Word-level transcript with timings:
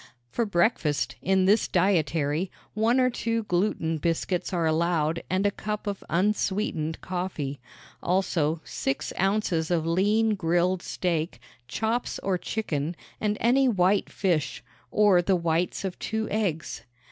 For 0.31 0.47
breakfast, 0.47 1.15
in 1.21 1.45
this 1.45 1.67
dietary, 1.67 2.49
one 2.73 2.99
or 2.99 3.11
two 3.11 3.43
gluten 3.43 3.99
biscuits 3.99 4.51
are 4.51 4.65
allowed 4.65 5.21
and 5.29 5.45
a 5.45 5.51
cup 5.51 5.85
of 5.85 6.03
unsweetened 6.09 6.99
coffee. 7.01 7.59
Also, 8.01 8.61
six 8.63 9.13
ounces 9.19 9.69
of 9.69 9.85
lean 9.85 10.33
grilled 10.33 10.81
steak, 10.81 11.39
chops 11.67 12.17
or 12.23 12.39
chicken, 12.39 12.95
and 13.19 13.37
any 13.39 13.67
white 13.67 14.09
fish 14.11 14.63
or 14.89 15.21
the 15.21 15.35
whites 15.35 15.85
of 15.85 15.99
two 15.99 16.27
eggs. 16.31 16.81